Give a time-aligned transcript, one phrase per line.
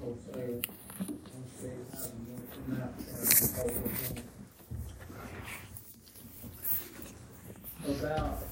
[0.00, 0.64] About,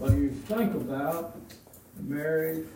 [0.00, 1.36] But you think about
[2.00, 2.66] marriage,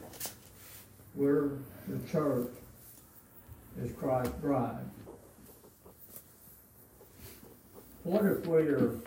[1.14, 1.50] we're
[1.86, 2.48] the church
[3.82, 4.84] is Christ's bride.
[8.02, 8.98] What if we are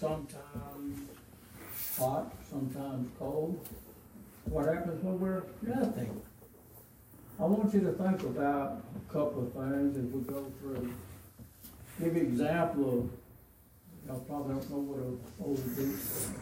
[0.00, 0.73] sometimes
[1.98, 3.66] hot, sometimes cold?
[4.46, 6.20] What happens when we're nothing?
[7.40, 10.92] I want you to think about a couple of things as we go through.
[12.00, 13.10] Give example of,
[14.06, 15.58] y'all probably don't know what a old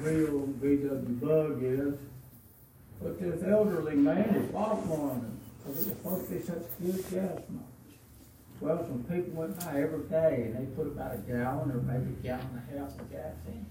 [0.01, 1.95] real VW bug is,
[3.01, 7.03] but this elderly man has bought one because it was supposed to be such good
[7.11, 7.99] gas mileage.
[8.61, 12.13] Well, some people went by every day and they put about a gallon or maybe
[12.13, 13.67] a gallon and a half of gas in.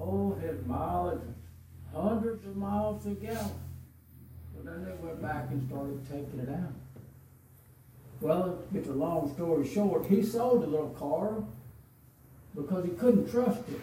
[0.00, 3.50] Oh, his mileage was hundreds of miles a gallon.
[4.54, 6.72] But then they went back and started taking it out.
[8.20, 11.44] Well, to get the long story short, he sold the little car
[12.54, 13.80] because he couldn't trust it.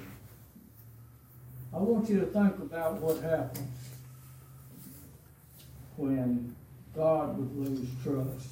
[1.74, 3.70] I want you to think about what happens
[5.98, 6.56] when
[6.96, 8.48] God would lose trust.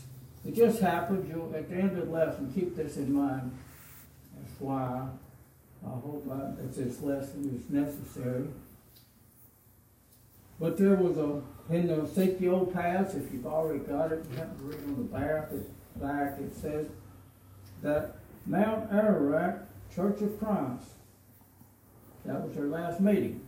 [0.45, 1.27] It just happened.
[1.29, 3.51] You at the end of the lesson, keep this in mind.
[4.35, 5.07] That's why
[5.85, 8.45] I hope I, that this lesson is necessary.
[10.59, 14.57] But there was a in the Ezekiel pass, if you've already got it, you have
[14.57, 15.49] to read on the back.
[15.51, 16.87] It, back it says
[17.81, 20.89] that Mount Ararat Church of Christ.
[22.25, 23.41] That was their last meeting.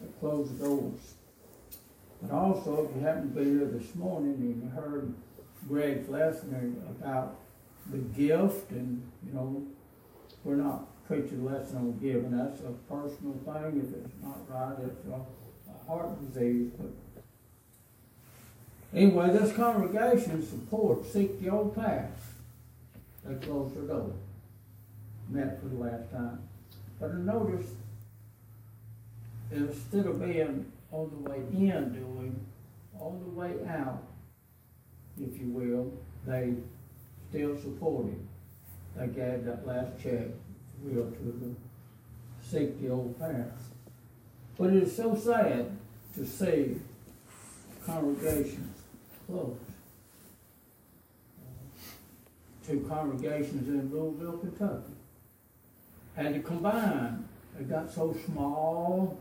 [0.00, 1.14] They closed the doors.
[2.22, 5.14] But also, if you happen to be here this morning and you heard
[5.68, 7.36] Greg Flessner about
[7.90, 9.66] the gift, and you know,
[10.46, 12.30] we're not preaching a lesson on giving.
[12.30, 13.82] That's a personal thing.
[13.82, 16.70] If it's not right, it's a, heart disease.
[16.78, 16.90] But
[18.94, 22.34] anyway, this congregation supports Seek the Old Path.
[23.24, 24.12] They closed their door.
[25.28, 26.38] Met for the last time.
[27.00, 27.74] But I noticed
[29.50, 32.46] instead of being on the way in doing,
[33.00, 34.02] on the way out,
[35.20, 35.92] if you will,
[36.24, 36.54] they
[37.30, 38.26] still support supported.
[38.96, 40.28] They gave that last check,
[40.82, 41.54] will, to the
[42.42, 43.70] seek the old path.
[44.56, 45.76] But it is so sad
[46.14, 46.76] to see
[47.84, 48.78] congregations
[49.26, 49.56] close.
[52.66, 54.92] Two congregations in Louisville, Kentucky.
[56.16, 57.28] Had to combine.
[57.56, 59.18] They got so small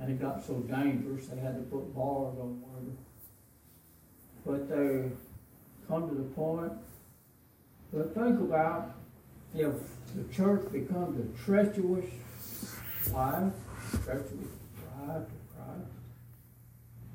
[0.00, 2.96] and it got so dangerous they had to put bars on one.
[4.46, 5.10] But they
[5.86, 6.72] come to the point.
[7.92, 8.94] But think about
[9.54, 9.72] if
[10.14, 12.04] the church becomes a treacherous
[13.12, 13.52] life,
[14.04, 14.30] treacherous
[14.76, 15.90] bride to Christ,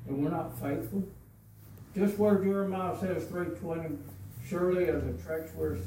[0.08, 1.04] and we're not faithful.
[1.94, 3.98] Just where Jeremiah says 320,
[4.46, 5.80] surely as a treacherous,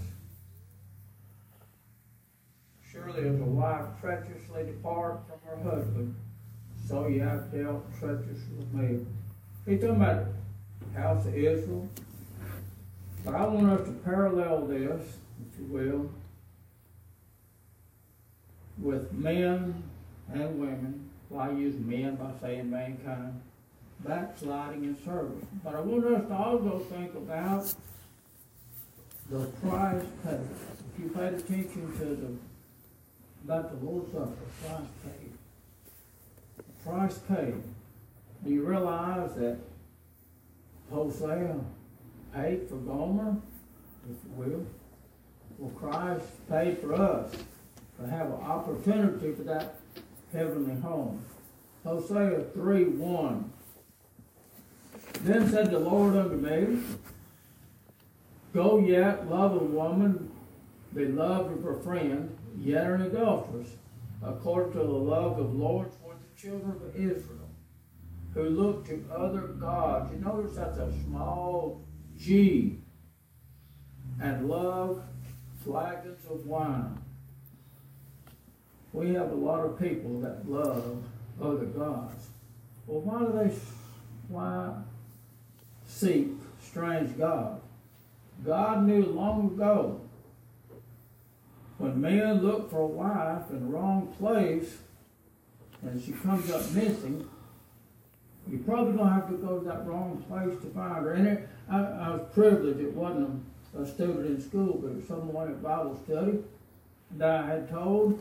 [2.90, 6.16] surely as a wife treacherously depart from her husband,
[6.88, 9.06] so you have dealt treacherous with me.
[9.66, 10.28] He's talking about
[10.94, 11.90] the house of Israel,
[13.26, 15.18] but I want us to parallel this,
[15.52, 16.10] if you will,
[18.80, 19.84] with men
[20.34, 21.10] and women.
[21.30, 23.42] Well, I use men by saying mankind,
[24.00, 25.46] backsliding in service.
[25.64, 27.74] But I want us to also think about
[29.30, 30.40] the price paid.
[30.94, 32.32] If you paid attention to the
[33.44, 34.32] about the Lord's Supper,
[34.66, 35.32] price paid.
[36.58, 37.64] The price paid.
[38.44, 39.58] Do you realize that
[40.92, 41.60] Hosea
[42.34, 43.36] paid for Gomer,
[44.10, 44.66] if you will.
[45.58, 47.32] Well, Christ paid for us
[48.00, 49.76] to have an opportunity for that
[50.32, 51.24] heavenly home.
[51.84, 53.54] Hosea 3 1.
[55.22, 56.82] Then said the Lord unto me,
[58.54, 60.32] Go yet, love a woman,
[60.94, 63.70] beloved of her friend, yet an adulteress,
[64.24, 67.50] according to the love of Lord for the children of Israel,
[68.34, 70.12] who look to other gods.
[70.12, 71.82] You notice that's a small
[72.18, 72.80] G,
[74.22, 75.04] and love
[75.64, 76.98] flagons of wine.
[78.98, 81.04] We have a lot of people that love
[81.40, 82.30] other gods.
[82.88, 83.56] Well, why do they
[84.28, 84.74] why
[85.86, 86.30] seek
[86.64, 87.62] strange gods?
[88.44, 90.02] God knew long ago
[91.78, 94.78] when men look for a wife in the wrong place
[95.84, 97.30] and she comes up missing,
[98.50, 101.14] you probably don't have to go to that wrong place to find her.
[101.14, 102.80] And it, I, I was privileged.
[102.80, 103.46] It wasn't
[103.76, 106.40] a, a student in school, but it was someone at Bible study
[107.18, 108.20] that I had told.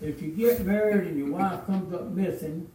[0.00, 2.70] If you get married and your wife comes up missing,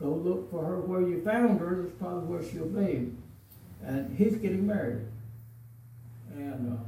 [0.00, 1.82] go look for her where you found her.
[1.82, 3.12] That's probably where she'll be.
[3.84, 5.06] And he's getting married.
[6.34, 6.82] And uh,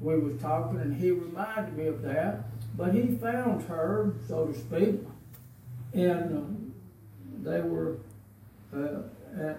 [0.00, 2.44] we was talking, and he reminded me of that.
[2.76, 5.00] But he found her, so to speak,
[5.94, 7.96] and uh, they were
[8.74, 9.00] uh,
[9.40, 9.58] at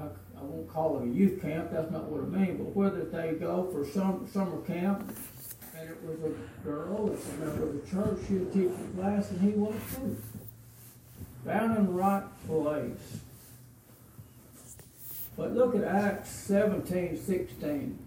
[0.00, 1.70] I, won't call it a youth camp.
[1.72, 2.58] That's not what I mean.
[2.58, 5.12] But whether they go for some summer camp?
[5.78, 8.18] And it was a girl that's a member of the church.
[8.26, 10.16] She was teaching class, and he was too.
[11.48, 13.20] In the right place.
[15.36, 17.98] But look at Acts 17, 16.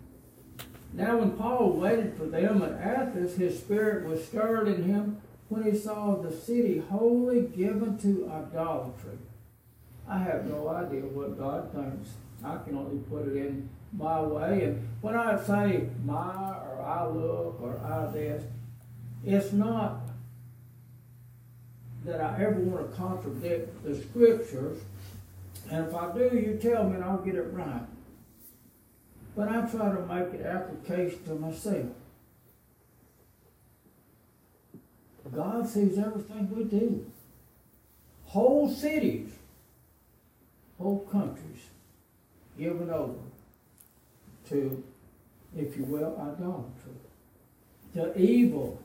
[0.93, 5.63] Now, when Paul waited for them at Athens, his spirit was stirred in him when
[5.63, 9.17] he saw the city wholly given to idolatry.
[10.07, 12.09] I have no idea what God thinks.
[12.43, 14.65] I can only put it in my way.
[14.65, 18.43] And when I say my I look or I this,
[19.23, 20.01] it's not
[22.05, 24.79] that I ever want to contradict the scriptures.
[25.69, 27.85] And if I do, you tell me and I'll get it right.
[29.35, 31.87] But I try to make it application to myself.
[35.33, 37.05] God sees everything we do.
[38.25, 39.29] Whole cities,
[40.77, 41.61] whole countries
[42.57, 43.19] given over
[44.49, 44.83] to,
[45.57, 46.93] if you will, idolatry,
[47.93, 48.81] The evil.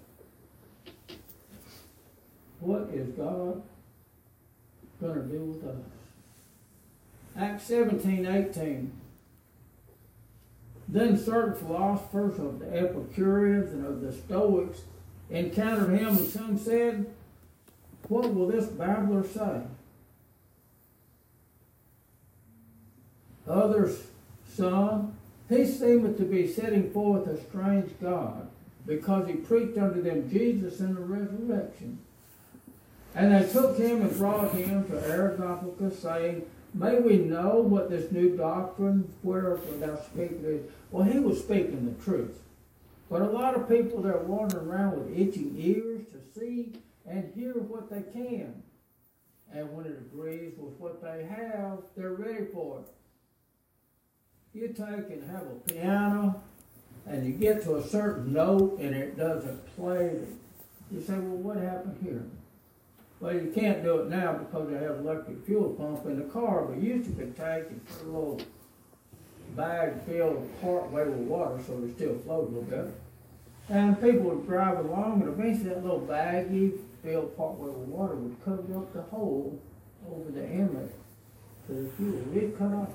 [2.60, 3.62] What is God
[5.00, 5.76] going to do with us?
[7.38, 8.92] Acts 17, 18.
[10.88, 14.80] Then certain philosophers of the Epicureans and of the Stoics
[15.30, 17.06] encountered him, and some said,
[18.08, 19.62] What will this babbler say?
[23.48, 24.02] Others,
[24.48, 25.15] some,
[25.48, 28.48] he seemed to be setting forth a strange God,
[28.86, 31.98] because he preached unto them Jesus and the resurrection.
[33.14, 38.12] And they took him and brought him to Areopagus, saying, May we know what this
[38.12, 40.70] new doctrine whereof thou speakest is.
[40.90, 42.42] Well, he was speaking the truth.
[43.08, 46.72] But a lot of people, they're wandering around with itching ears to see
[47.06, 48.62] and hear what they can.
[49.54, 52.95] And when it agrees with what they have, they're ready for it.
[54.56, 56.42] You take and have a piano,
[57.06, 60.18] and you get to a certain note, and it doesn't play.
[60.90, 62.24] You say, well, what happened here?
[63.20, 66.62] Well, you can't do it now because they have electric fuel pump in the car,
[66.62, 68.40] but you used to could take and put a little
[69.54, 72.94] bag filled part way with water so they still float a little bit.
[73.68, 78.14] And people would drive along, and eventually that little baggie filled part way with water
[78.14, 79.60] would cover up the hole
[80.10, 80.94] over the inlet
[81.66, 82.22] to the fuel.
[82.34, 82.88] It cut off.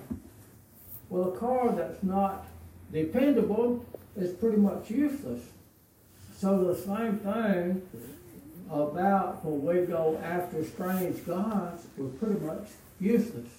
[1.12, 2.48] Well, a car that's not
[2.94, 3.86] dependable
[4.16, 5.42] is pretty much useless.
[6.38, 7.81] So the same thing
[8.69, 12.69] about when we go after strange gods, we're pretty much
[13.02, 13.50] useless.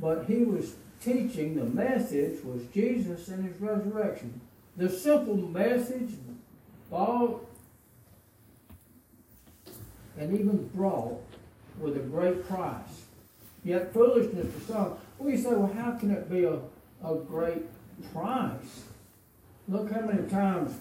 [0.00, 4.40] But he was teaching, the message was Jesus and his resurrection.
[4.76, 6.10] The simple message
[6.90, 7.46] bought
[10.18, 11.22] and even brought
[11.78, 13.05] with a great price.
[13.66, 14.92] Yet foolishness to some.
[15.18, 16.60] Well, you say, well, how can it be a,
[17.04, 17.64] a great
[18.12, 18.84] price?
[19.66, 20.78] Look how many times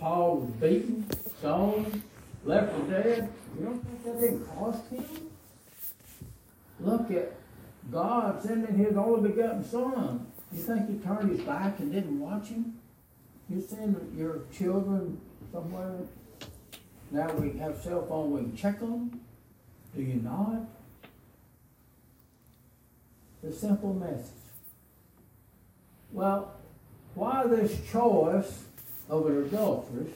[0.00, 1.06] Paul was beaten,
[1.38, 2.02] stoned,
[2.46, 3.28] left for dead.
[3.58, 5.04] You don't think that didn't cost him?
[6.80, 7.34] Look at
[7.90, 10.26] God sending his only begotten son.
[10.50, 12.78] You think he turned his back and didn't watch him?
[13.50, 15.20] You send your children
[15.52, 15.98] somewhere.
[17.10, 19.20] Now we have cell phone, we can check them.
[19.94, 20.62] Do you not?
[23.42, 24.26] The simple message.
[26.12, 26.52] Well,
[27.14, 28.64] why this choice
[29.08, 30.12] of an adulteress?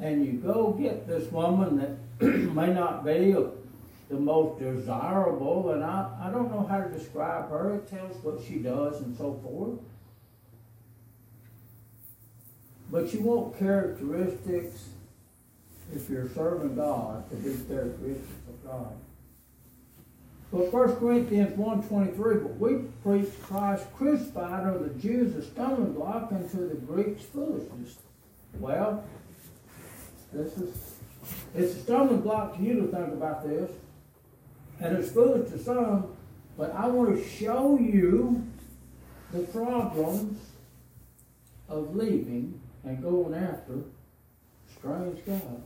[0.00, 2.20] And you go get this woman that
[2.54, 7.76] may not be the most desirable, and I, I don't know how to describe her.
[7.76, 9.78] It tells what she does and so forth.
[12.90, 14.88] But you want characteristics,
[15.94, 18.92] if you're serving God, to be characteristics of God.
[20.52, 26.32] But 1 Corinthians 1.23, but we preach Christ crucified unto the Jews a stumbling block
[26.32, 27.98] and to the Greeks foolishness.
[28.58, 29.04] Well,
[30.32, 30.94] this is
[31.54, 33.70] it's a stumbling block to you to think about this
[34.80, 36.16] and it's foolish to some,
[36.56, 38.46] but I want to show you
[39.32, 40.40] the problems
[41.68, 43.74] of leaving and going after
[44.76, 45.62] strange gods.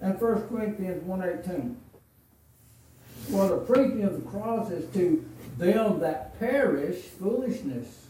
[0.00, 1.74] And 1 Corinthians 1.18.
[3.28, 5.24] For the preaching of the cross is to
[5.58, 8.06] them that perish foolishness.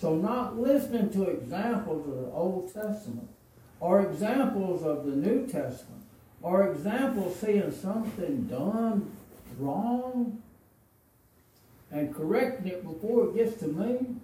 [0.00, 3.28] So not listening to examples of the Old Testament
[3.78, 6.02] or examples of the New Testament
[6.42, 9.12] or examples seeing something done
[9.58, 10.42] wrong
[11.92, 14.16] and correcting it before it gets to me.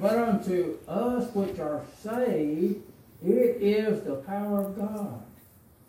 [0.00, 2.82] But unto us which are saved,
[3.24, 5.22] it is the power of God.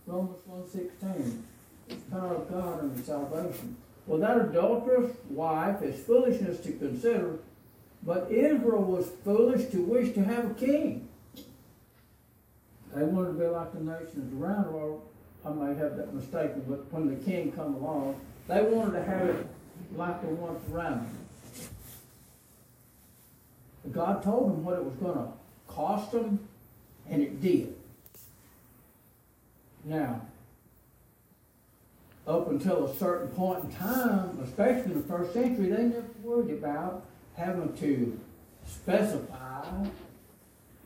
[0.07, 1.41] Romans 1.16.
[2.11, 3.77] Power of God unto salvation.
[4.07, 7.39] Well, that adulterous wife is foolishness to consider,
[8.03, 11.07] but Israel was foolish to wish to have a king.
[12.93, 15.01] They wanted to be like the nations around, or
[15.45, 19.27] I may have that mistaken, but when the king come along, they wanted to have
[19.27, 19.47] it
[19.95, 21.17] like the ones around them.
[23.91, 25.27] God told them what it was going to
[25.67, 26.39] cost them,
[27.09, 27.75] and it did.
[29.83, 30.21] Now,
[32.27, 36.51] up until a certain point in time, especially in the first century, they never worried
[36.51, 37.03] about
[37.35, 38.19] having to
[38.65, 39.63] specify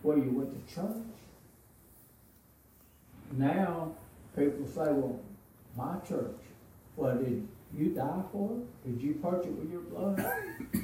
[0.02, 0.96] where you went to church.
[3.32, 3.92] Now,
[4.36, 5.20] people say, well,
[5.78, 6.36] my church,
[6.96, 8.60] well, did you die for?
[8.86, 10.20] Did you purchase it with your blood?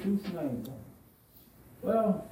[0.03, 0.65] Whose name?
[1.81, 2.25] Well,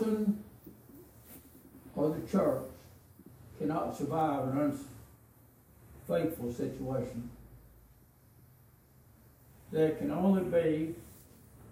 [0.00, 0.42] person
[1.94, 2.62] or the church
[3.58, 4.80] cannot survive an
[6.08, 7.30] unfaithful situation.
[9.72, 10.94] There can only be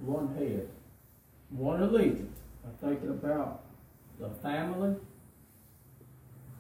[0.00, 0.68] one head,
[1.50, 2.38] one allegiance.
[2.64, 3.62] I'm thinking about
[4.20, 4.97] the family.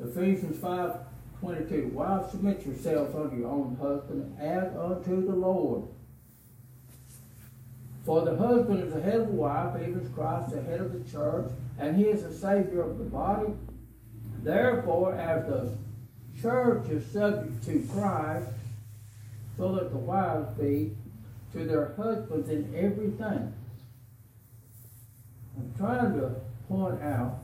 [0.00, 0.96] Ephesians 5
[1.40, 1.90] 22.
[1.94, 5.84] Wives, submit yourselves unto your own husband and as unto the Lord.
[8.08, 11.10] For the husband is the head of the wife, even Christ the head of the
[11.12, 13.52] church, and he is the Savior of the body.
[14.42, 15.76] Therefore, as the
[16.40, 18.48] church is subject to Christ,
[19.58, 20.96] so that the wives be
[21.52, 23.52] to their husbands in everything.
[25.58, 26.36] I'm trying to
[26.66, 27.40] point out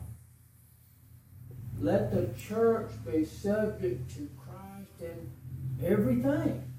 [1.78, 6.73] let the church be subject to Christ in everything.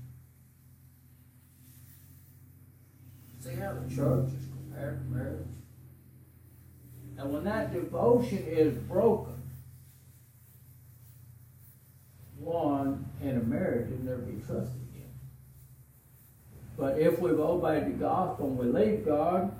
[3.45, 5.47] See how the church is compared to marriage?
[7.19, 9.39] And when that devotion is broken,
[12.39, 15.13] one in a marriage will never be trusted again.
[16.75, 19.55] But if we've obeyed the gospel and we leave God,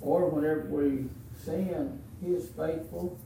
[0.00, 1.04] or whenever we
[1.36, 3.16] sin, He is faithful.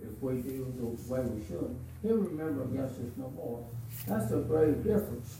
[0.00, 3.66] If we do the way we should, He'll remember against us no more.
[4.08, 5.36] That's a great difference.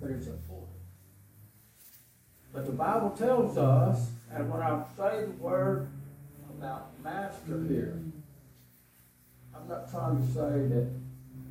[0.00, 0.83] But it's important.
[2.54, 5.88] But the Bible tells us, and when I say the word
[6.56, 7.98] about master here,
[9.52, 10.88] I'm not trying to say that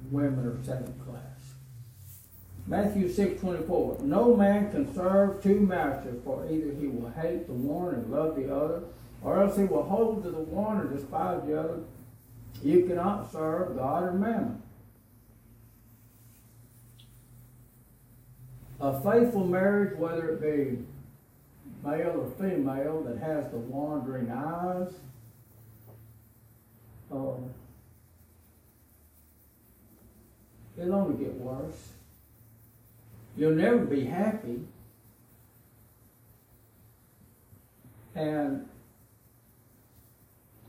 [0.09, 1.19] women are second class.
[2.65, 3.97] Matthew 6 24.
[4.03, 8.37] No man can serve two masters, for either he will hate the one and love
[8.37, 8.83] the other,
[9.21, 11.79] or else he will hold to the one and despise the other.
[12.63, 14.61] You cannot serve God and mammon.
[18.79, 20.85] A faithful marriage, whether it be
[21.83, 24.93] male or female, that has the wandering eyes,
[27.11, 27.35] uh,
[30.77, 31.89] it'll only get worse.
[33.35, 34.61] You'll never be happy.
[38.15, 38.67] And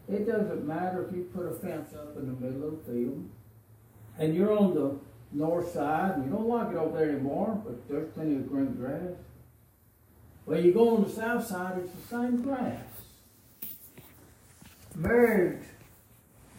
[0.08, 3.28] it doesn't matter if you put a fence up in the middle of the field
[4.18, 4.96] and you're on the
[5.32, 8.74] north side and you don't like it over there anymore, but there's plenty of green
[8.74, 9.12] grass.
[10.46, 12.82] Well, you go on the south side, it's the same grass.
[14.94, 15.62] Marriage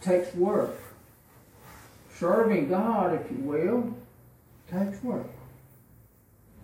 [0.00, 0.76] takes work.
[2.14, 3.94] Serving God, if you will,
[4.70, 5.28] takes work.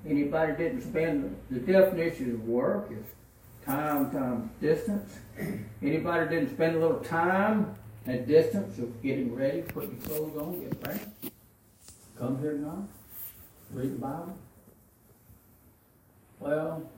[0.06, 3.04] Anybody didn't spend the definition of work is
[3.64, 5.12] time times distance.
[5.80, 7.74] Anybody didn't spend a little time
[8.06, 11.00] and distance of getting ready, putting clothes on, get ready?
[12.18, 12.88] Come here tonight,
[13.72, 14.36] read the Bible.
[16.40, 16.90] Well,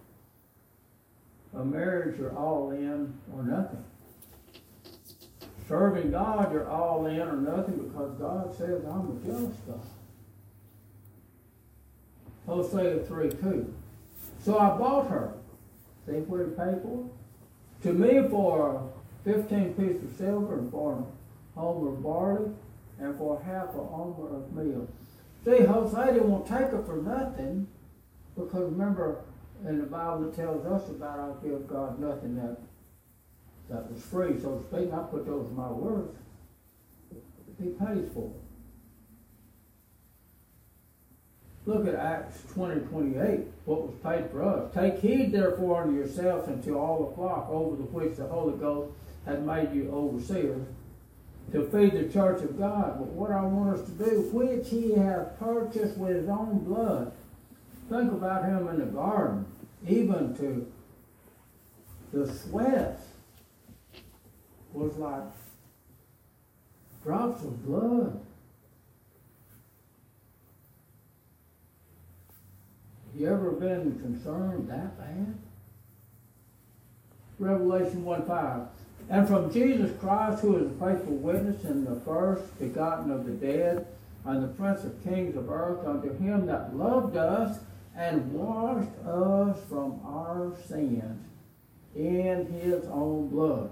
[1.56, 3.84] a marriage you're all in or nothing.
[5.68, 9.80] Serving God, you're all in or nothing because God says, I'm a jealous God.
[12.46, 13.74] Hosea 3 2.
[14.44, 15.32] So I bought her.
[16.06, 17.08] See what he paid for?
[17.84, 18.90] To me for
[19.24, 21.02] 15 pieces of silver and for
[21.56, 22.50] a homer of barley
[23.00, 24.86] and for half a homer of meal.
[25.44, 27.66] See, Hosea didn't want to take her for nothing
[28.36, 29.18] because remember
[29.66, 32.58] in the Bible tells us about I'll give God nothing that
[33.70, 34.92] that was free, so to speak.
[34.92, 36.16] I put those in my words.
[37.58, 38.40] he pays for it.
[41.66, 44.74] Look at Acts twenty, twenty-eight, what was paid for us.
[44.74, 48.92] Take heed therefore unto yourselves until all the flock over the which the Holy Ghost
[49.24, 50.66] had made you overseers
[51.52, 52.98] to feed the church of God.
[52.98, 57.12] But what I want us to do, which he hath purchased with his own blood.
[57.88, 59.46] Think about him in the garden,
[59.86, 60.66] even to
[62.12, 63.00] the sweat
[64.72, 65.22] was like
[67.02, 68.20] drops of blood.
[73.16, 75.38] You ever been concerned that bad?
[77.38, 78.62] Revelation 1 5.
[79.10, 83.32] And from Jesus Christ, who is a faithful witness and the first begotten of the
[83.32, 83.86] dead,
[84.24, 87.58] and the Prince of kings of earth, unto him that loved us
[87.96, 91.26] and washed us from our sins
[91.94, 93.70] in his own blood.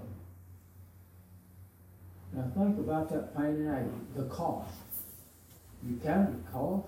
[2.33, 4.73] Now think about that pain and agony, the cost.
[5.87, 6.87] You count the cost?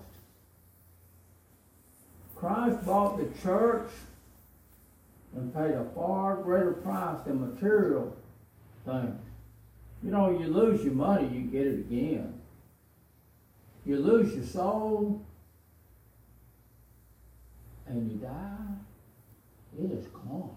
[2.34, 3.90] Christ bought the church
[5.34, 8.16] and paid a far greater price than material
[8.84, 9.20] things.
[10.02, 12.40] You know, you lose your money, you get it again.
[13.84, 15.24] You lose your soul,
[17.88, 18.56] and you die,
[19.78, 20.56] it is gone.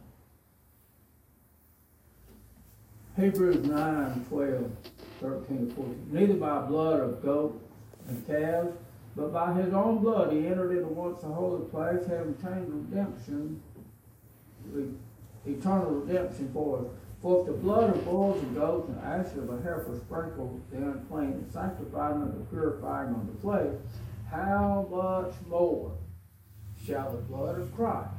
[3.16, 4.72] Hebrews 9, 12,
[5.20, 6.08] 13, 14.
[6.12, 7.62] Neither by blood of goat
[8.08, 8.76] and calves,
[9.16, 13.62] but by his own blood he entered into once the holy place, having obtained redemption,
[15.46, 16.86] eternal redemption for us.
[17.22, 20.78] For if the blood of bulls and goats and ashes of a heifer sprinkled the
[20.78, 23.74] unclean and sanctified unto purifying of the flesh,
[24.32, 25.92] how much more
[26.86, 28.10] shall the blood of Christ?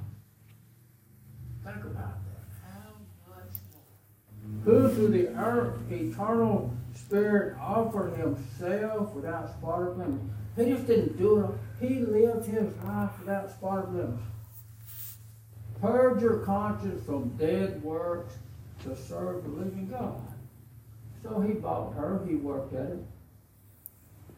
[1.65, 2.45] Think about that.
[2.65, 2.93] How
[3.29, 4.63] much more?
[4.65, 10.21] Who through the earth, eternal Spirit offered himself without spot or blemish.
[10.57, 11.87] He just didn't do it.
[11.87, 14.21] He lived his life without spot or blemish.
[15.81, 18.35] Purge your conscience from dead works
[18.83, 20.21] to serve the living God.
[21.23, 23.05] So he bought her, he worked at it.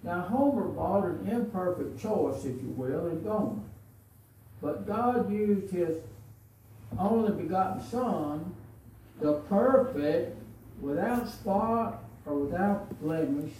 [0.02, 3.60] Now Homer bought an imperfect choice, if you will, in Gomer.
[4.62, 5.98] But God used his
[6.98, 8.54] only begotten Son,
[9.20, 10.38] the perfect,
[10.80, 13.52] without spot or without blemish,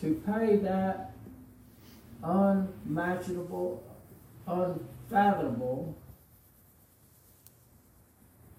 [0.00, 1.12] to pay that
[2.22, 3.82] unmatchable,
[4.46, 5.96] unfathomable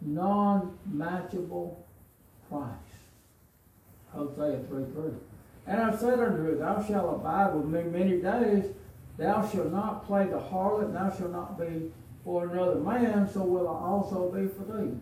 [0.02, 1.76] non-matchable
[2.50, 2.64] price.
[4.12, 5.04] Hosea 3 3.
[5.68, 8.66] And I said unto her, Thou shalt abide with me many days.
[9.20, 11.92] Thou shalt not play the harlot, thou shalt not be
[12.24, 14.98] for another man, so will I also be for thee.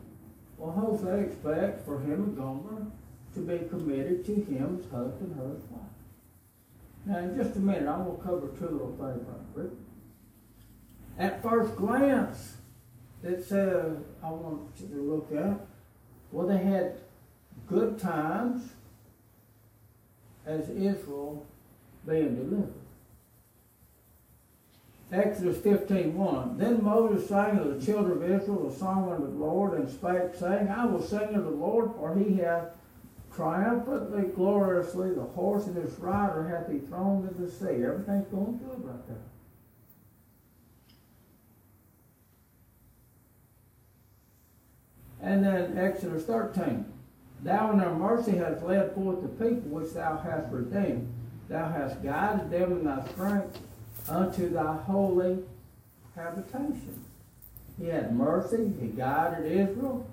[0.57, 2.87] Well, Hosea expects for him and Gomer
[3.35, 5.81] to be committed to him as husband, her wife.
[7.05, 9.23] Now, in just a minute, I'm going to cover two little things
[9.55, 9.69] right
[11.19, 12.55] At first glance,
[13.23, 15.59] it says, I want you to look at,
[16.31, 16.97] well, they had
[17.67, 18.71] good times
[20.43, 21.45] as Israel
[22.07, 22.86] being delivered.
[25.11, 26.57] Exodus 15, 1.
[26.57, 30.35] Then Moses sang to the children of Israel a song unto the Lord, and spake,
[30.37, 32.65] saying, I will sing unto the Lord, for he hath
[33.33, 37.85] triumphantly, gloriously, the horse and his rider hath he thrown into the sea.
[37.85, 39.17] Everything's going good right there.
[45.21, 46.85] And then Exodus 13.
[47.43, 51.13] Thou in thy mercy hast led forth the people which thou hast redeemed.
[51.47, 53.57] Thou hast guided them in thy strength
[54.09, 55.39] unto thy holy
[56.15, 57.03] habitation.
[57.79, 60.07] He had mercy, he guided Israel,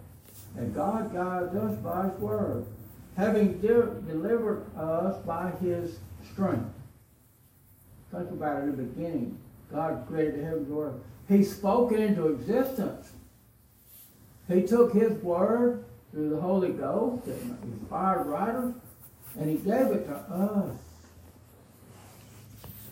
[0.56, 2.66] and God guides us by his word,
[3.16, 5.98] having de- delivered us by his
[6.32, 6.70] strength.
[8.12, 9.38] Think about it in the beginning.
[9.72, 10.94] God created the heavens and earth.
[11.28, 13.12] He spoke it into existence.
[14.46, 18.74] He took his word through the Holy Ghost and inspired writers,
[19.38, 20.76] and he gave it to us.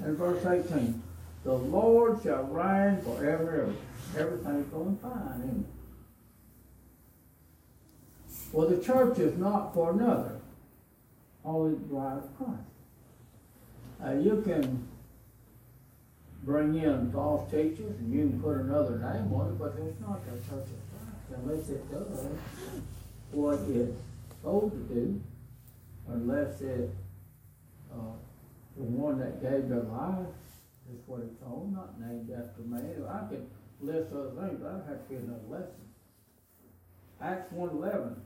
[0.05, 1.03] And verse 18,
[1.45, 3.75] the Lord shall reign forever ever.
[4.19, 5.67] Everything's going fine, isn't it?
[8.53, 10.39] Well, the church is not for another,
[11.45, 12.61] only the bride of Christ.
[14.05, 14.87] Uh, you can
[16.45, 20.25] bring in false teachers and you can put another name on it, but it's not
[20.25, 20.93] the church of
[21.35, 22.27] unless it does
[23.31, 25.21] what it's supposed to do,
[26.09, 26.91] unless it,
[27.93, 28.13] uh,
[28.77, 30.27] the one that gave their life
[30.93, 32.81] is what it's on, not named after me.
[33.09, 33.47] I could
[33.81, 35.83] list other things, but I'd have to get another lesson.
[37.21, 38.17] Acts one eleven.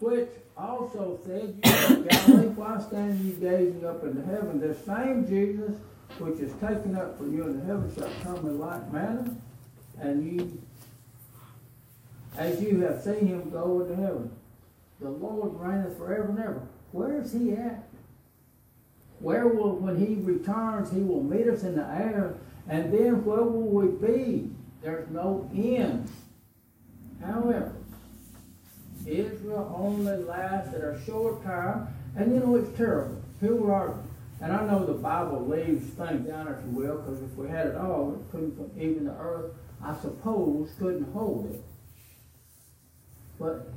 [0.00, 4.60] which also said, You Galilee, why stand ye gazing up into heaven?
[4.60, 5.76] The same Jesus
[6.18, 9.34] which is taken up for you into heaven shall come in like manner,
[10.00, 10.62] and you,
[12.36, 14.30] as you have seen him go into heaven.
[15.00, 16.62] The Lord reigneth forever and ever.
[16.92, 17.86] Where is he at?
[19.20, 22.34] Where will, when he returns, he will meet us in the air,
[22.68, 24.50] and then where will we be?
[24.82, 26.10] There's no end.
[27.24, 27.72] However,
[29.06, 33.22] Israel only lasted a short time, and you know it's terrible.
[33.40, 33.94] We are,
[34.40, 37.68] and I know the Bible leaves things down, if you will, because if we had
[37.68, 39.52] it all, it couldn't, even the earth,
[39.82, 41.60] I suppose, couldn't hold it.
[43.38, 43.68] But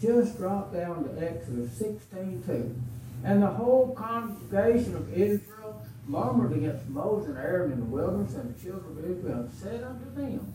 [0.00, 2.76] just drop down to Exodus 16 2.
[3.24, 8.54] And the whole congregation of Israel murmured against Moses and Aaron in the wilderness, and
[8.54, 10.54] the children of Israel and said unto them,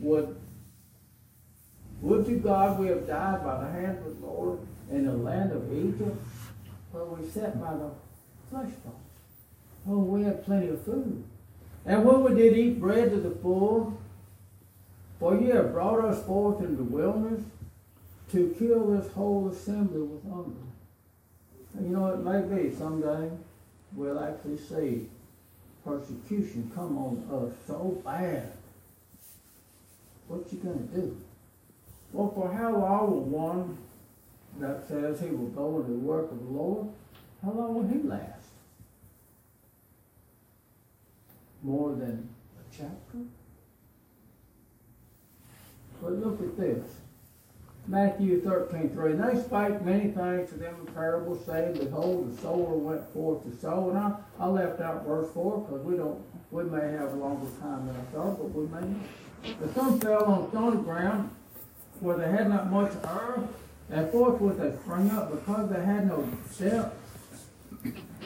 [0.00, 0.36] Would
[2.00, 5.52] would to God we have died by the hand of the Lord in the land
[5.52, 6.16] of Egypt,
[6.92, 7.90] where we sat by the
[8.50, 8.96] flesh pots.
[9.88, 11.24] Oh, we had plenty of food.
[11.84, 13.98] And when we did eat bread to the full,
[15.18, 17.42] for ye have brought us forth into the wilderness
[18.30, 20.67] to kill this whole assembly with hunger.
[21.74, 23.30] You know, it may be someday
[23.94, 25.08] we'll actually see
[25.84, 28.52] persecution come on us so bad.
[30.26, 31.16] What you gonna do?
[32.12, 33.78] Well, for how long will one
[34.58, 36.88] that says he will go into the work of the Lord,
[37.42, 38.48] how long will he last?
[41.62, 42.28] More than
[42.58, 43.18] a chapter?
[46.00, 46.84] But look at this.
[47.88, 49.12] Matthew 13, 3.
[49.12, 53.42] And they spake many things to them in parables, saying, Behold, the sower went forth
[53.44, 53.88] to sow.
[53.88, 57.50] And I, I left out verse 4 because we don't we may have a longer
[57.60, 58.96] time than I thought, but we may.
[59.60, 61.30] But some fell on stony ground,
[62.00, 63.48] where they had not much earth,
[63.90, 66.26] and forthwith they sprang up because they had no
[66.58, 66.96] depth,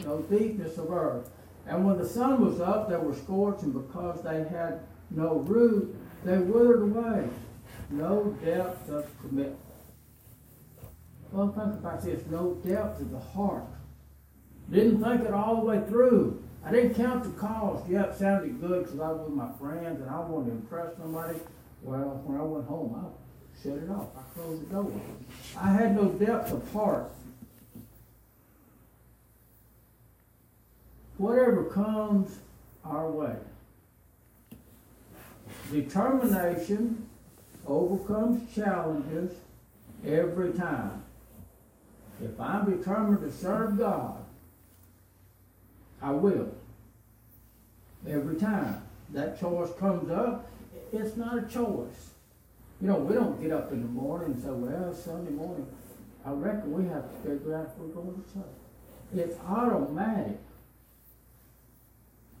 [0.05, 1.29] no deepness of earth.
[1.67, 5.95] And when the sun was up, they were scorched, and because they had no root,
[6.23, 7.29] they withered away.
[7.93, 9.59] No depth of commitment.
[11.31, 13.65] Well, think about this no depth of the heart.
[14.71, 16.43] Didn't think it all the way through.
[16.65, 17.87] I didn't count the cost.
[17.87, 20.97] Yeah, it sounded good because I was with my friends and I wanted to impress
[20.97, 21.37] somebody.
[21.83, 24.07] Well, when I went home, I shut it off.
[24.17, 24.91] I closed the door.
[25.59, 27.11] I had no depth of heart.
[31.17, 32.39] Whatever comes
[32.83, 33.35] our way,
[35.71, 37.07] determination
[37.67, 39.33] overcomes challenges
[40.05, 41.03] every time.
[42.21, 44.23] If I'm determined to serve God,
[46.01, 46.53] I will.
[48.07, 50.49] Every time that choice comes up,
[50.91, 52.11] it's not a choice.
[52.81, 55.65] You know, we don't get up in the morning and say, well, Sunday morning,
[56.25, 58.45] I reckon we have to figure out if we're going to church.
[59.15, 60.39] It's automatic.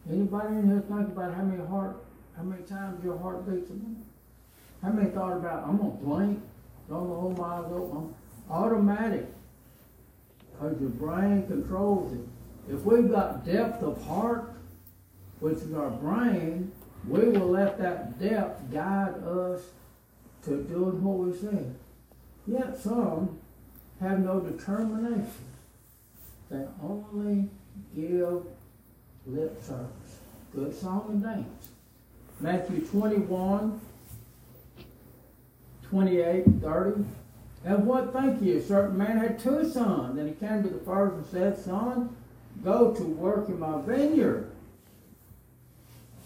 [0.09, 2.03] Anybody in here think about how many heart,
[2.35, 4.03] how many times your heart beats a minute?
[4.83, 6.43] How many thought about, I'm going to blink,
[6.89, 8.13] don't know whole miles open?
[8.49, 9.25] Automatic.
[10.51, 12.27] Because your brain controls it.
[12.69, 14.53] If we've got depth of heart,
[15.39, 16.71] which is our brain,
[17.07, 19.61] we will let that depth guide us
[20.45, 21.65] to doing what we say.
[22.45, 23.39] Yet some
[24.01, 25.31] have no determination.
[26.49, 27.49] They only
[27.95, 28.43] give
[29.25, 30.19] lip service.
[30.53, 31.69] Good song and dance.
[32.39, 33.79] Matthew 21,
[35.93, 37.05] 28, 30.
[37.65, 38.57] And what think you?
[38.57, 40.17] A certain man had two sons.
[40.17, 42.15] And he came to the first and said, Son,
[42.63, 44.49] go to work in my vineyard.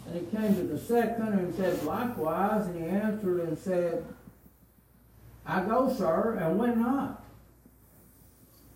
[0.05, 4.05] And he came to the second and said likewise, and he answered and said,
[5.45, 7.25] I go, sir, and went not.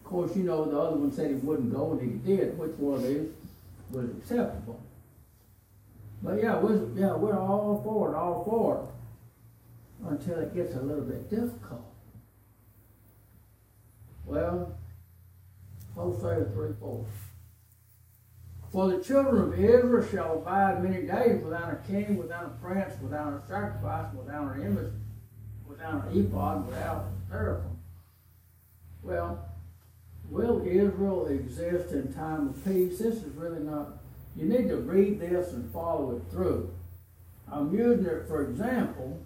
[0.03, 2.59] Of course, you know the other one said he wouldn't go, and he did.
[2.59, 3.29] Which one is
[3.91, 4.81] was acceptable?
[6.21, 9.00] But yeah, we're, yeah, we're all for it, all for it,
[10.07, 11.85] until it gets a little bit difficult.
[14.25, 14.77] Well,
[15.95, 17.05] Hosea 3 4.
[18.71, 22.93] For the children of Israel shall abide many days without a king, without a prince,
[23.01, 24.93] without a sacrifice, without an image,
[25.67, 27.77] without an ephod, without a teraphim.
[29.03, 29.45] Well,
[30.29, 32.99] will Israel exist in time of peace?
[32.99, 33.97] This is really not.
[34.37, 36.73] You need to read this and follow it through.
[37.51, 39.21] I'm using it for example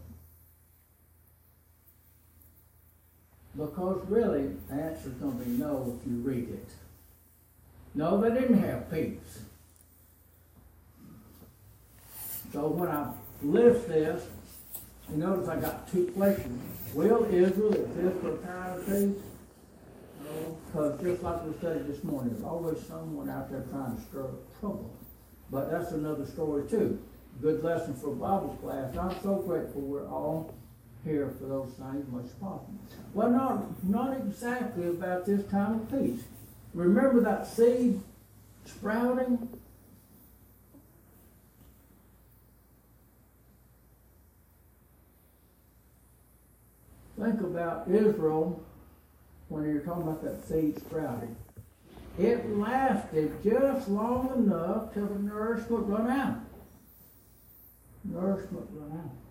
[3.58, 6.70] because really the answer is going to be no if you read it.
[7.94, 9.40] No, they didn't have peace.
[12.52, 14.26] So when I list this,
[15.10, 16.62] you notice I got two questions.
[16.94, 19.24] Will Israel exist for a time of peace?
[20.68, 24.24] Because just like we studied this morning, there's always someone out there trying to stir
[24.24, 24.94] up trouble.
[25.52, 27.00] But that's another story too.
[27.42, 28.96] Good lesson for Bible class.
[28.98, 30.54] I'm so grateful we're all
[31.06, 32.74] here for those things much possible.
[33.14, 36.24] Well, not, not exactly about this time of peace.
[36.74, 38.02] Remember that seed
[38.66, 39.48] sprouting?
[47.18, 48.62] Think about Israel
[49.48, 51.36] when you're talking about that seed sprouting.
[52.18, 56.40] It lasted just long enough till the nourishment run out.
[58.04, 59.25] Nourishment run out.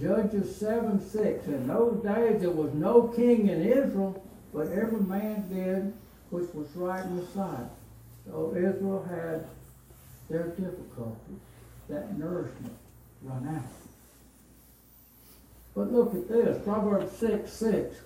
[0.00, 1.46] Judges 7 6.
[1.46, 5.92] In those days there was no king in Israel, but every man did
[6.30, 7.68] which was right in the sight.
[8.26, 9.46] So Israel had
[10.30, 11.40] their difficulties,
[11.88, 12.72] that nourishment
[13.22, 13.70] run out.
[15.74, 17.96] But look at this, Proverbs 6 6.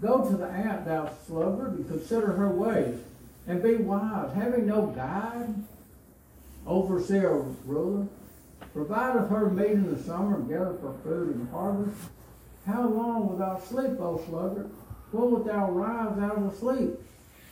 [0.00, 3.00] Go to the ant, thou sluggard, and consider her ways,
[3.46, 5.54] and be wise, having no guide,
[6.66, 8.06] overseer, ruler.
[8.78, 11.98] Provideth her meat in the summer, and gathereth her food in the harvest.
[12.64, 14.70] How long without sleep, O sluggard?
[15.10, 16.90] When wilt thou rise out of the sleep?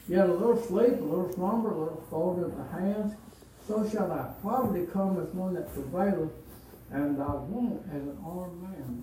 [0.06, 3.14] Yet a little sleep, a little slumber, a little folding of the hands.
[3.66, 6.30] So shall thy poverty come as one that travaileth,
[6.92, 9.02] and thy want as an armed man.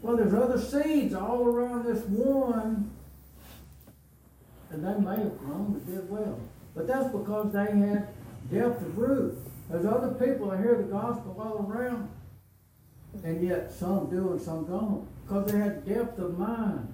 [0.00, 2.90] Well, there's other seeds all around this one,
[4.70, 6.40] and they may have grown and did well.
[6.74, 8.08] But that's because they had
[8.50, 9.36] depth of root.
[9.70, 12.08] There's other people that hear the gospel all around,
[13.22, 16.92] and yet some do and some don't, because they had depth of mind.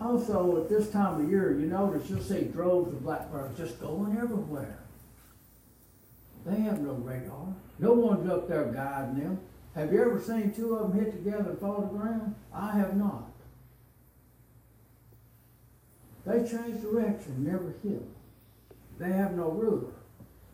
[0.00, 4.16] Also, at this time of year, you notice you'll see droves of blackbirds just going
[4.18, 4.78] everywhere.
[6.44, 7.54] They have no radar.
[7.78, 9.40] No one's up there guiding them.
[9.74, 12.34] Have you ever seen two of them hit together and fall to the ground?
[12.52, 13.30] I have not.
[16.26, 18.02] They change direction, never hit.
[18.98, 19.92] They have no ruler.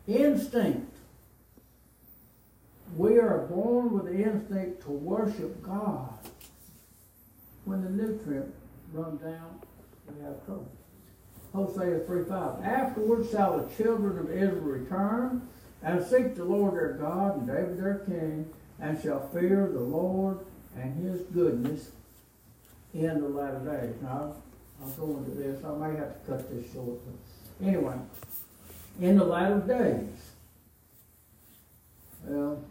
[0.07, 0.91] Instinct.
[2.97, 6.19] We are born with the instinct to worship God.
[7.65, 8.55] When the nutrient
[8.93, 9.61] run down,
[10.07, 10.71] we have trouble.
[11.55, 12.65] Hosea 3 5.
[12.65, 15.49] Afterwards shall the children of Israel return
[15.83, 20.39] and seek the Lord their God and David their king and shall fear the Lord
[20.77, 21.91] and his goodness
[22.93, 23.95] in the latter days.
[24.03, 24.35] Now,
[24.83, 25.65] I'll go into this.
[25.65, 26.99] I may have to cut this short.
[27.05, 27.97] But anyway,
[29.01, 30.09] in the latter days,
[32.25, 32.63] well,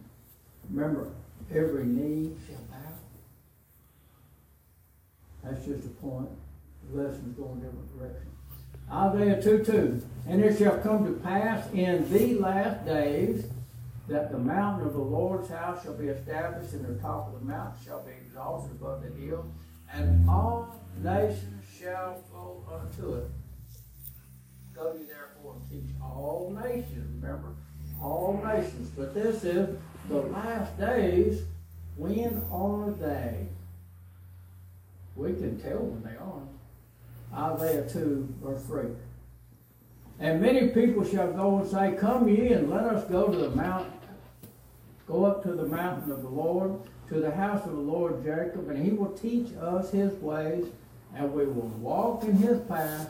[0.69, 1.11] remember,
[1.53, 2.77] every knee shall bow.
[5.43, 6.29] That's just a point.
[6.91, 8.29] The lesson's going a different direction.
[8.91, 10.01] Isaiah 2 2.
[10.27, 13.45] And it shall come to pass in the last days
[14.07, 17.45] that the mountain of the Lord's house shall be established, and the top of the
[17.45, 19.45] mountain shall be exalted above the hill,
[19.91, 23.25] and all nations shall flow unto it.
[24.73, 25.05] Go ye
[25.51, 27.21] and teach all nations.
[27.21, 27.49] Remember,
[28.01, 28.89] all nations.
[28.95, 29.77] But this is
[30.09, 31.43] the last days.
[31.95, 33.47] When are they?
[35.15, 37.53] We can tell when they are.
[37.53, 38.85] Isaiah 2, verse 3.
[40.19, 43.49] And many people shall go and say, Come ye and let us go to the
[43.49, 43.91] mount,
[45.07, 46.79] go up to the mountain of the Lord,
[47.09, 50.65] to the house of the Lord Jacob, and he will teach us his ways,
[51.15, 53.09] and we will walk in his path.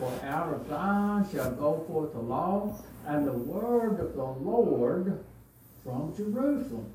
[0.00, 2.74] For out of Zion shall go forth the law
[3.06, 5.22] and the word of the Lord
[5.84, 6.90] from Jerusalem.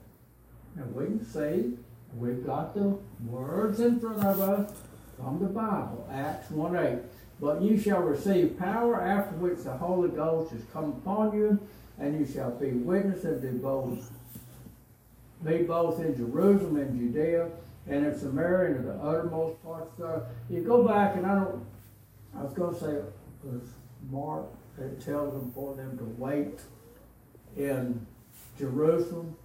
[0.75, 1.77] And we can see
[2.15, 2.97] we've got the
[3.29, 4.71] words in front of us
[5.17, 6.97] from the Bible, Acts 1 8.
[7.39, 11.59] But you shall receive power after which the Holy Ghost has come upon you,
[11.99, 14.09] and you shall be witnesses of both,
[15.43, 17.49] be both in Jerusalem and Judea,
[17.87, 20.23] and in Samaria and in the uttermost parts thereof.
[20.49, 21.65] You go back, and I don't,
[22.37, 22.97] I was going to say
[23.43, 23.61] was
[24.09, 24.45] Mark
[24.77, 26.59] that tells them for them to wait
[27.55, 28.05] in
[28.57, 29.35] Jerusalem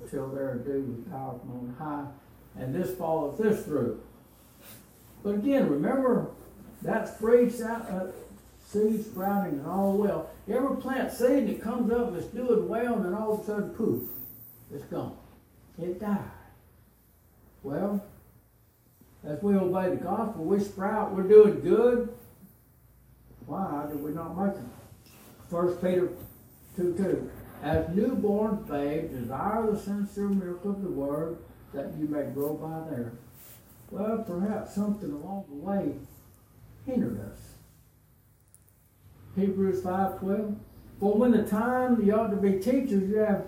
[0.00, 2.62] until they're endued with power from on high.
[2.62, 4.00] And this follows this through.
[5.22, 6.30] But again, remember
[6.82, 8.06] that's free uh,
[8.64, 10.30] seed sprouting and all well.
[10.46, 13.34] You ever plant seed and it comes up and it's doing well and then all
[13.34, 14.02] of a sudden, poof,
[14.72, 15.16] it's gone.
[15.80, 16.18] It died.
[17.62, 18.04] Well,
[19.26, 22.14] as we obey the gospel, we sprout, we're doing good.
[23.48, 25.12] Why did we not make it?
[25.50, 26.10] First Peter
[26.76, 27.30] 2 2.
[27.62, 31.38] As newborn babes, desire the sincere milk of the word
[31.72, 33.12] that you may grow by there.
[33.90, 35.94] Well, perhaps something along the way
[36.86, 37.38] hindered us.
[39.34, 40.56] Hebrews 5.12
[41.00, 43.46] For when the time you ought to be teachers, you have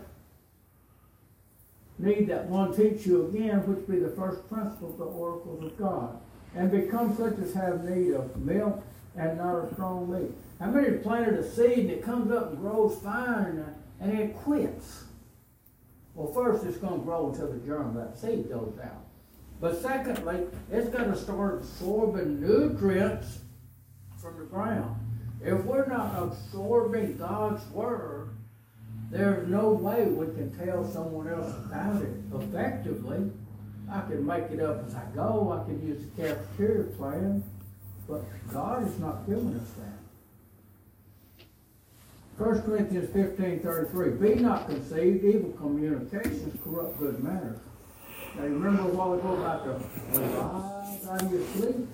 [1.98, 5.76] need that one teach you again, which be the first principle of the oracles of
[5.76, 6.18] God.
[6.54, 8.82] and become such as have need of milk
[9.16, 10.30] and not a strong meat.
[10.58, 13.64] How many planted a seed it comes up and grows fine
[14.00, 15.04] and it quits?
[16.14, 19.04] Well, first it's going to grow until the germ of that seed goes out.
[19.60, 23.40] But secondly, it's going to start absorbing nutrients
[24.20, 24.96] from the ground.
[25.42, 28.30] If we're not absorbing God's word,
[29.10, 33.30] there's no way we can tell someone else about it effectively.
[33.90, 35.60] I can make it up as I go.
[35.60, 37.42] I can use the cafeteria plan,
[38.10, 40.00] but God is not doing us that.
[42.44, 44.10] 1 Corinthians 15, 33.
[44.10, 47.58] Be not conceived, evil communications corrupt good manners.
[48.36, 49.72] Now remember a while ago about the
[50.20, 51.86] arise out of your sleep?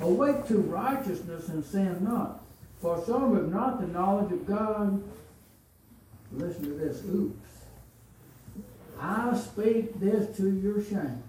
[0.00, 2.42] Awake to righteousness and sin not.
[2.80, 5.02] For some have not the knowledge of God.
[6.32, 7.02] Listen to this.
[7.04, 7.48] Oops.
[9.00, 11.22] I speak this to your shame.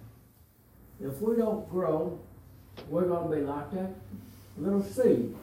[0.99, 2.19] If we don't grow,
[2.87, 3.91] we're going to be like that
[4.57, 5.35] little seed.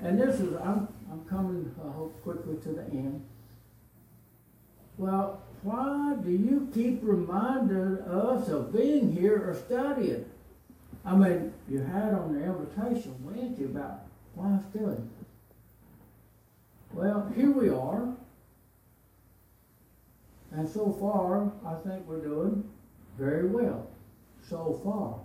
[0.00, 3.24] And this is, I'm, I'm coming, I hope, quickly to the end.
[4.98, 10.24] Well, why do you keep reminding us of being here or studying?
[11.04, 14.00] I mean, you had on the invitation Wednesday about
[14.34, 15.10] why studying.
[16.92, 18.14] Well, here we are.
[20.52, 22.68] And so far, I think we're doing
[23.18, 23.86] very well.
[24.48, 25.18] So far.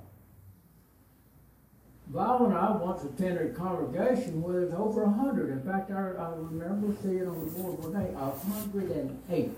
[2.10, 5.52] Val and I once attended a congregation with over a hundred.
[5.52, 9.52] In fact, I, I remember seeing on the board one day, a hundred and eight.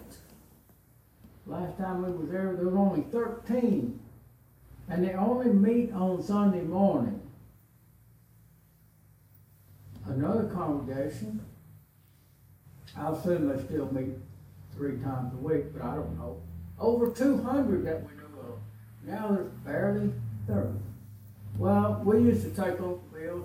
[1.48, 4.00] Last time we was there, there was only thirteen.
[4.90, 7.22] And they only meet on Sunday morning.
[10.06, 11.40] Another congregation,
[12.98, 14.10] I assume they still meet
[14.76, 16.42] three times a week, but I don't know.
[16.78, 18.60] Over two hundred that we knew of.
[19.06, 20.12] Now there's barely
[20.48, 20.80] thirty.
[21.58, 23.00] Well, we used to take Bill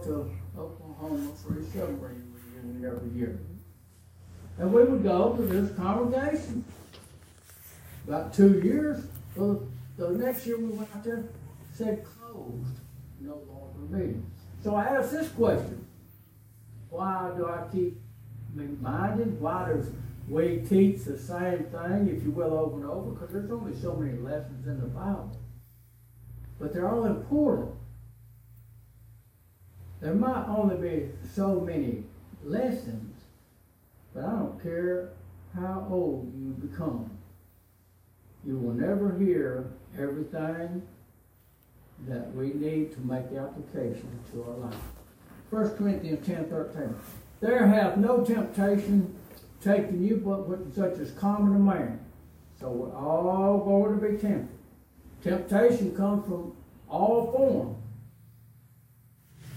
[0.05, 3.39] to Oklahoma for his submarine reunion every year.
[4.59, 6.65] And we would go to this congregation.
[8.07, 9.67] About two years, well,
[9.99, 11.25] the next year we went out there,
[11.75, 12.79] said closed,
[13.21, 14.31] no longer meeting.
[14.63, 15.87] So I asked this question.
[16.89, 18.01] Why do I keep
[18.55, 19.41] reminded?
[19.41, 19.91] Why does
[20.29, 23.11] we teach the same thing, if you will, over and over?
[23.11, 25.37] Because there's only so many lessons in the Bible.
[26.59, 27.75] But they're all important.
[30.01, 32.05] There might only be so many
[32.45, 33.15] lessons,
[34.15, 35.11] but I don't care
[35.55, 37.11] how old you become.
[38.45, 40.83] You will never hear everything
[42.07, 44.75] that we need to make application to our life.
[45.51, 46.95] 1 Corinthians 10 13.
[47.41, 49.15] There hath no temptation
[49.63, 52.01] taken you but such as common to man.
[52.61, 54.49] So we're all going to be tempted.
[55.23, 56.57] Temptation comes from
[56.89, 57.76] all forms.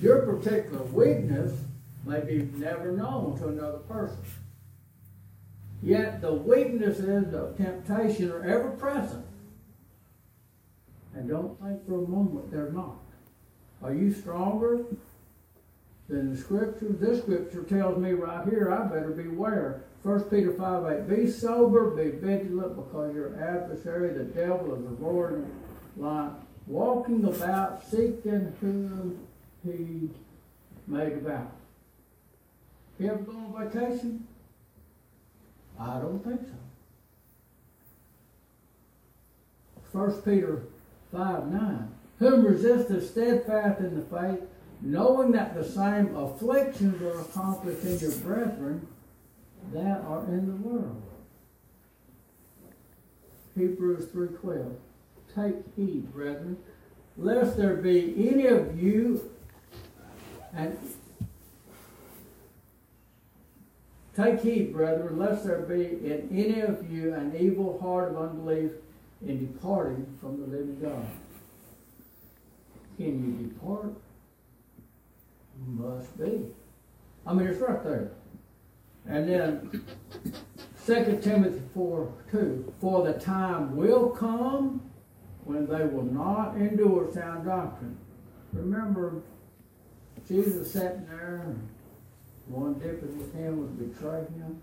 [0.02, 1.60] Your particular weakness
[2.06, 4.20] may be never known to another person.
[5.82, 9.26] Yet the weaknesses of temptation are ever present.
[11.16, 13.00] And don't think for a moment they're not.
[13.82, 14.86] Are you stronger
[16.08, 16.88] than the scripture?
[16.90, 19.84] This scripture tells me right here I better beware.
[20.04, 21.10] 1 Peter 5 8.
[21.10, 25.50] Be sober, be vigilant, because your adversary, the devil, is a roaring
[25.98, 26.36] lion,
[26.68, 29.28] walking about, seeking whom
[29.64, 30.10] he
[30.88, 31.52] made about.
[32.98, 34.28] You ever gone on vacation?
[35.80, 36.56] I don't think so.
[39.92, 40.64] First Peter
[41.12, 41.96] 5 9.
[42.20, 44.42] Whom resisteth steadfast in the faith,
[44.82, 48.86] knowing that the same afflictions are accomplished in your brethren
[49.74, 51.02] that are in the world.
[53.58, 54.76] Hebrews 3.12
[55.34, 56.58] Take heed, brethren,
[57.18, 59.32] lest there be any of you
[60.54, 60.78] and
[64.16, 68.72] take heed, brethren, lest there be in any of you an evil heart of unbelief
[69.26, 71.06] in departing from the living God.
[72.98, 73.94] Can you depart?
[75.66, 76.46] Must be.
[77.26, 78.12] I mean, it's right there.
[79.08, 79.86] And then
[80.86, 84.82] 2 Timothy 4 2 For the time will come
[85.44, 87.98] when they will not endure sound doctrine.
[88.54, 89.22] Remember,
[90.30, 91.56] Jesus sitting there,
[92.46, 94.62] one dipping with him would betray him.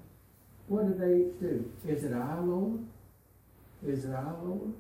[0.68, 1.70] What did they each do?
[1.86, 2.78] Is it I, Lord?
[3.84, 4.72] Is it I, Lord?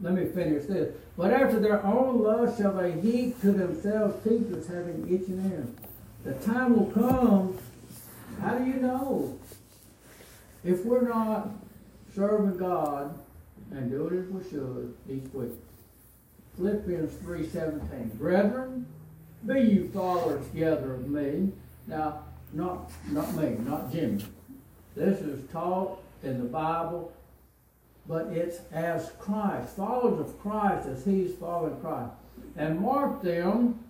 [0.00, 0.94] Let me finish this.
[1.16, 5.68] But after their own lust shall they heap to themselves teachers having itching ears.
[6.24, 7.58] The time will come.
[8.40, 9.38] How do you know?
[10.64, 11.50] If we're not
[12.14, 13.18] serving God
[13.72, 15.52] and doing as we should each week,
[16.56, 18.10] Philippians three seventeen.
[18.14, 18.86] Brethren,
[19.46, 21.52] be you followers together of me.
[21.86, 22.20] Now,
[22.52, 24.24] not not me, not Jimmy.
[24.94, 27.12] This is taught in the Bible,
[28.06, 32.12] but it's as Christ, followers of Christ as he's following Christ.
[32.56, 33.80] And mark them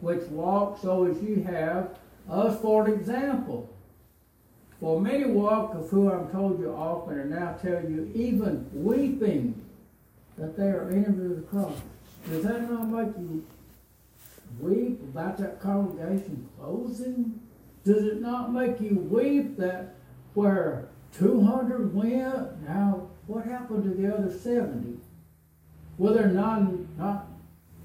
[0.00, 1.96] which walk so as ye have
[2.28, 3.68] us for an example.
[4.80, 9.54] For many walk of whom I'm told you often, and now tell you, even weeping,
[10.36, 11.76] that they are enemies of the cross.
[12.28, 13.46] Does that not make you
[14.62, 17.40] weep about that congregation closing?
[17.84, 19.96] Does it not make you weep that
[20.34, 20.88] where
[21.18, 24.98] 200 went, now what happened to the other 70?
[25.98, 27.26] Were there none, not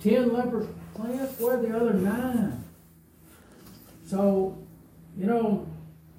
[0.02, 1.42] 10 lepers cleansed?
[1.42, 2.64] Where are the other nine?
[4.06, 4.58] So,
[5.18, 5.68] you know,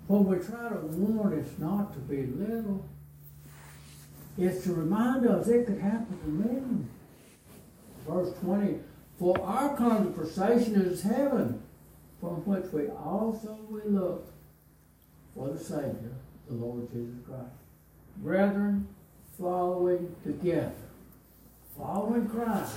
[0.09, 2.85] when we try to warn us not to be little,
[4.37, 6.85] it's to remind us it could happen to me.
[8.07, 8.79] Verse 20,
[9.19, 11.61] for our conversation is heaven,
[12.21, 14.33] from which we also we look
[15.35, 16.13] for the Savior,
[16.49, 17.51] the Lord Jesus Christ.
[18.19, 18.89] Brethren,
[19.39, 20.73] following together,
[21.77, 22.77] following Christ.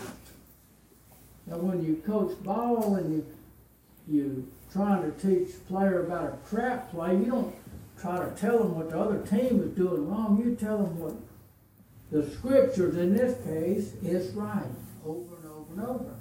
[1.46, 3.26] Now, when you coach ball and you
[4.08, 7.56] you trying to teach a player about a trap play, you don't
[8.00, 10.42] try to tell them what the other team is doing wrong.
[10.44, 11.14] You tell them what
[12.12, 14.64] the scriptures in this case is right
[15.06, 16.16] over and over and over.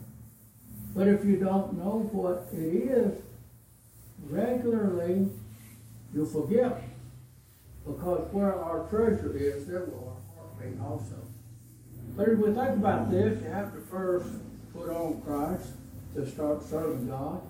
[0.94, 3.22] But if you don't know what it is
[4.28, 5.28] regularly,
[6.14, 6.82] you forget.
[7.86, 11.16] Because where our treasure is, there will our heart be also.
[12.16, 14.28] But if we think about this, you have to first
[14.74, 15.70] put on Christ
[16.14, 17.40] to start serving God.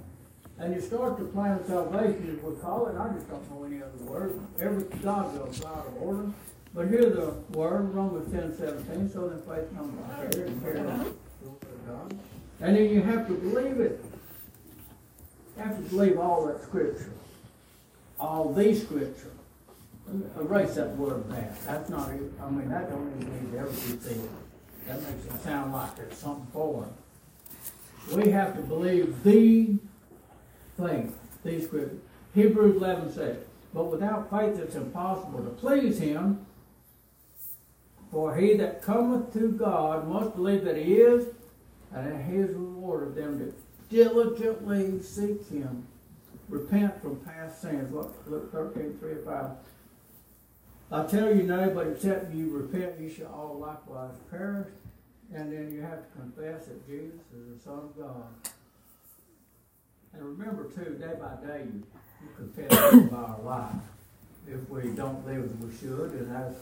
[0.58, 2.96] And you start to plan salvation, as we call it.
[2.96, 4.38] I just don't know any other word.
[4.60, 6.30] Every God goes out of order.
[6.74, 9.10] But here's the word, Romans 10 17.
[9.10, 12.18] So then faith comes by the word of God.
[12.60, 14.04] And then you have to believe it.
[15.56, 17.12] You have to believe all that scripture.
[18.18, 19.30] All the scripture.
[20.38, 21.60] Erase that word that.
[21.66, 24.28] That's not I mean, that don't even mean to ever be said.
[24.86, 26.90] That makes it sound like it's something foreign.
[28.12, 29.76] We have to believe the
[30.76, 31.98] faith, the scripture.
[32.34, 33.36] Hebrews 11 says,
[33.72, 36.44] But without faith it's impossible to please him.
[38.10, 41.28] For he that cometh to God must believe that he is,
[41.94, 43.54] and that he is reward of them that
[43.88, 45.86] diligently seek him.
[46.48, 47.92] Repent from past sins.
[47.92, 49.50] Look, Luke 13, 3 and 5.
[50.92, 54.68] I tell you now, but except you repent, you shall all likewise perish.
[55.32, 58.52] And then you have to confess that Jesus is the Son of God.
[60.12, 61.84] And remember too, day by day, you,
[62.36, 62.70] confess
[63.10, 63.76] by our life.
[64.48, 66.54] If we don't live as we should, and as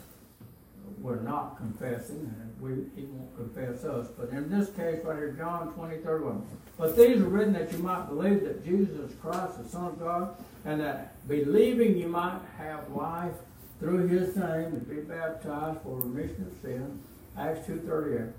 [1.01, 4.09] we're not confessing, and we, He won't confess us.
[4.18, 6.47] But in this case right here, John 20, 31.
[6.76, 10.37] But these are written that you might believe that Jesus Christ, the Son of God,
[10.64, 13.35] and that believing you might have life
[13.81, 16.99] through His name and be baptized for remission of sin.
[17.37, 18.33] Acts 2.38.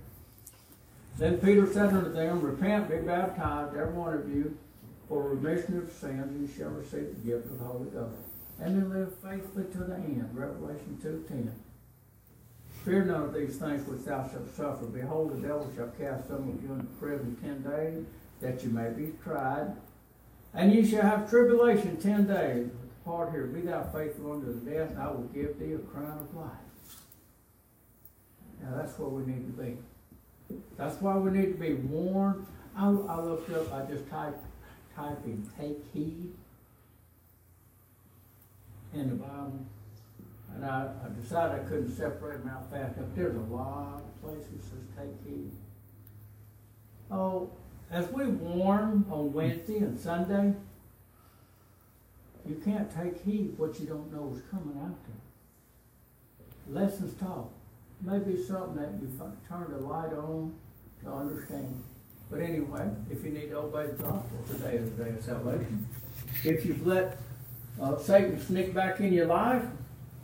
[1.17, 4.57] Then Peter said unto them, Repent, be baptized, every one of you,
[5.07, 8.15] for remission of sins, you shall receive the gift of the Holy Ghost.
[8.59, 10.29] And then live faithfully to the end.
[10.33, 11.51] Revelation 2.10.
[12.85, 14.85] Fear none of these things which thou shalt suffer.
[14.85, 18.05] Behold, the devil shall cast some of you into prison ten days,
[18.41, 19.75] that you may be tried.
[20.53, 22.69] And ye shall have tribulation ten days.
[23.05, 26.19] Part here, be thou faithful unto the death, and I will give thee a crown
[26.19, 26.51] of life.
[28.61, 29.77] Now that's where we need to be.
[30.77, 32.45] That's why we need to be warned.
[32.75, 34.43] I, I looked up, I just typed,
[34.95, 36.33] typing take heed
[38.93, 39.59] in the Bible.
[40.55, 43.09] And I, I decided I couldn't separate them out fast enough.
[43.15, 45.51] There's a lot of places says take heed.
[47.11, 47.49] Oh,
[47.91, 50.53] as we warn on Wednesday and Sunday,
[52.47, 56.81] you can't take heed what you don't know is coming out there.
[56.81, 57.49] Lessons taught.
[58.01, 59.09] Maybe something that you
[59.47, 60.53] turn the light on
[61.03, 61.83] to understand.
[62.29, 65.87] But anyway, if you need to obey the gospel, today is the day of salvation.
[66.43, 67.17] If you've let
[67.81, 69.63] uh, Satan sneak back in your life,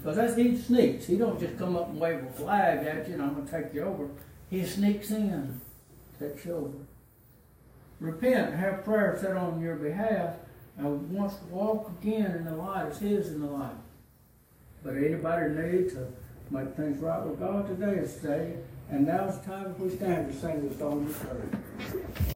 [0.06, 1.08] because that's he sneaks.
[1.08, 3.52] He don't just come up and wave a flag at you and I'm going to
[3.52, 4.08] take you over.
[4.52, 5.60] He sneaks in,
[6.20, 6.78] takes you over.
[8.00, 10.36] Repent, have prayer set on your behalf,
[10.78, 13.78] and once walk again in the light as His in the light.
[14.84, 16.08] But anybody need to
[16.52, 18.58] make things right with God today today,
[18.92, 22.35] and now's the time if we stand to sing the song of church.